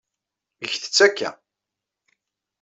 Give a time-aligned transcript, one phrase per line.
[0.71, 1.29] Get-tt akka.